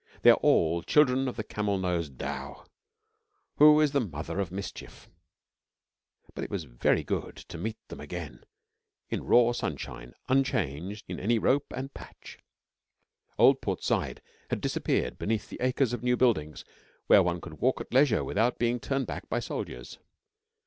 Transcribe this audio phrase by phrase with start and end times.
[0.23, 2.65] They are all children of the camel nosed dhow,
[3.57, 5.07] who is the mother of mischief;
[6.33, 8.43] but it was very good to meet them again
[9.09, 12.39] in raw sunshine, unchanged in any rope and patch.
[13.37, 16.65] Old Port Said had disappeared beneath acres of new buildings
[17.05, 19.99] where one could walk at leisure without being turned back by soldiers.